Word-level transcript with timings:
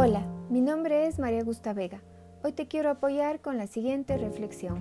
Hola, 0.00 0.22
mi 0.48 0.60
nombre 0.60 1.08
es 1.08 1.18
María 1.18 1.42
Gusta 1.42 1.72
Vega. 1.72 2.00
Hoy 2.44 2.52
te 2.52 2.68
quiero 2.68 2.88
apoyar 2.88 3.40
con 3.40 3.58
la 3.58 3.66
siguiente 3.66 4.16
reflexión. 4.16 4.80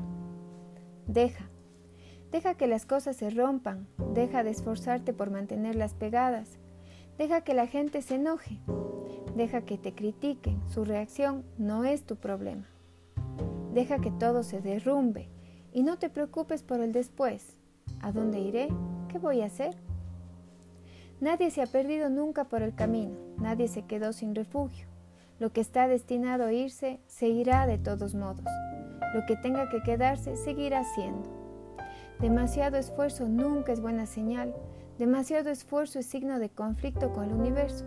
Deja. 1.07 1.49
Deja 2.31 2.53
que 2.53 2.67
las 2.67 2.85
cosas 2.85 3.15
se 3.15 3.31
rompan. 3.31 3.87
Deja 4.13 4.43
de 4.43 4.51
esforzarte 4.51 5.13
por 5.13 5.31
mantenerlas 5.31 5.95
pegadas. 5.95 6.59
Deja 7.17 7.41
que 7.41 7.55
la 7.55 7.65
gente 7.65 8.03
se 8.03 8.13
enoje. 8.13 8.59
Deja 9.35 9.61
que 9.61 9.79
te 9.79 9.95
critiquen. 9.95 10.61
Su 10.69 10.85
reacción 10.85 11.43
no 11.57 11.83
es 11.83 12.03
tu 12.03 12.17
problema. 12.17 12.67
Deja 13.73 13.97
que 13.97 14.11
todo 14.11 14.43
se 14.43 14.61
derrumbe 14.61 15.29
y 15.73 15.81
no 15.81 15.97
te 15.97 16.11
preocupes 16.11 16.61
por 16.61 16.79
el 16.79 16.91
después. 16.91 17.57
¿A 18.01 18.11
dónde 18.11 18.39
iré? 18.39 18.67
¿Qué 19.09 19.17
voy 19.17 19.41
a 19.41 19.47
hacer? 19.47 19.75
Nadie 21.21 21.49
se 21.49 21.63
ha 21.63 21.65
perdido 21.65 22.07
nunca 22.11 22.43
por 22.43 22.61
el 22.61 22.75
camino, 22.75 23.15
nadie 23.39 23.67
se 23.67 23.81
quedó 23.81 24.13
sin 24.13 24.35
refugio. 24.35 24.85
Lo 25.39 25.51
que 25.51 25.61
está 25.61 25.87
destinado 25.87 26.45
a 26.45 26.53
irse, 26.53 26.99
se 27.05 27.27
irá 27.27 27.67
de 27.67 27.77
todos 27.77 28.15
modos. 28.15 28.45
Lo 29.13 29.25
que 29.25 29.35
tenga 29.35 29.69
que 29.69 29.83
quedarse, 29.83 30.35
seguirá 30.35 30.83
siendo. 30.83 31.29
Demasiado 32.19 32.77
esfuerzo 32.77 33.29
nunca 33.29 33.71
es 33.71 33.79
buena 33.79 34.07
señal. 34.07 34.55
Demasiado 34.97 35.51
esfuerzo 35.51 35.99
es 35.99 36.07
signo 36.07 36.39
de 36.39 36.49
conflicto 36.49 37.13
con 37.13 37.25
el 37.25 37.33
universo. 37.33 37.85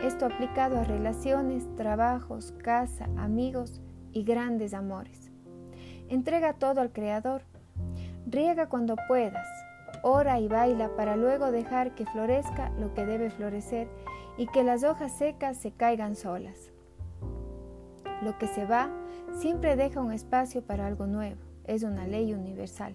Esto 0.00 0.26
aplicado 0.26 0.78
a 0.78 0.84
relaciones, 0.84 1.72
trabajos, 1.76 2.52
casa, 2.60 3.08
amigos 3.16 3.80
y 4.10 4.24
grandes 4.24 4.74
amores. 4.74 5.30
Entrega 6.08 6.54
todo 6.54 6.80
al 6.80 6.92
Creador. 6.92 7.42
Riega 8.26 8.68
cuando 8.68 8.96
puedas. 9.06 9.46
Ora 10.02 10.40
y 10.40 10.48
baila 10.48 10.96
para 10.96 11.14
luego 11.14 11.52
dejar 11.52 11.94
que 11.94 12.06
florezca 12.06 12.70
lo 12.80 12.92
que 12.92 13.06
debe 13.06 13.30
florecer 13.30 13.86
y 14.36 14.48
que 14.48 14.64
las 14.64 14.82
hojas 14.82 15.16
secas 15.16 15.56
se 15.56 15.70
caigan 15.70 16.16
solas. 16.16 16.71
Lo 18.22 18.38
que 18.38 18.46
se 18.46 18.64
va 18.64 18.88
siempre 19.34 19.76
deja 19.76 20.00
un 20.00 20.12
espacio 20.12 20.62
para 20.62 20.86
algo 20.86 21.06
nuevo, 21.06 21.40
es 21.64 21.82
una 21.82 22.06
ley 22.06 22.32
universal. 22.32 22.94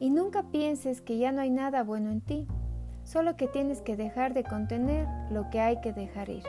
Y 0.00 0.10
nunca 0.10 0.50
pienses 0.50 1.00
que 1.00 1.18
ya 1.18 1.30
no 1.30 1.42
hay 1.42 1.50
nada 1.50 1.82
bueno 1.82 2.10
en 2.10 2.20
ti, 2.20 2.46
solo 3.04 3.36
que 3.36 3.48
tienes 3.48 3.82
que 3.82 3.96
dejar 3.96 4.32
de 4.32 4.44
contener 4.44 5.06
lo 5.30 5.50
que 5.50 5.60
hay 5.60 5.80
que 5.80 5.92
dejar 5.92 6.30
ir. 6.30 6.44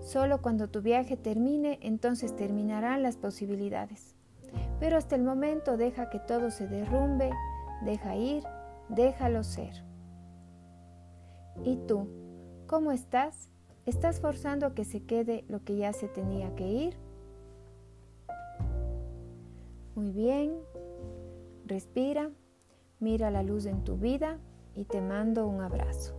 Solo 0.00 0.42
cuando 0.42 0.68
tu 0.68 0.80
viaje 0.82 1.16
termine, 1.16 1.78
entonces 1.82 2.36
terminarán 2.36 3.02
las 3.02 3.16
posibilidades. 3.16 4.14
Pero 4.78 4.96
hasta 4.96 5.16
el 5.16 5.22
momento 5.22 5.76
deja 5.76 6.10
que 6.10 6.18
todo 6.20 6.50
se 6.50 6.66
derrumbe, 6.66 7.30
deja 7.84 8.14
ir, 8.16 8.44
déjalo 8.88 9.42
ser. 9.42 9.84
¿Y 11.64 11.76
tú? 11.86 12.08
¿Cómo 12.66 12.92
estás? 12.92 13.48
¿Estás 13.86 14.20
forzando 14.20 14.66
a 14.66 14.74
que 14.74 14.84
se 14.84 15.02
quede 15.02 15.44
lo 15.48 15.64
que 15.64 15.76
ya 15.76 15.92
se 15.92 16.08
tenía 16.08 16.54
que 16.54 16.68
ir? 16.68 16.96
Muy 19.94 20.10
bien. 20.10 20.54
Respira, 21.66 22.30
mira 22.98 23.30
la 23.30 23.42
luz 23.42 23.66
en 23.66 23.84
tu 23.84 23.96
vida 23.96 24.38
y 24.74 24.84
te 24.84 25.00
mando 25.00 25.46
un 25.46 25.60
abrazo. 25.60 26.14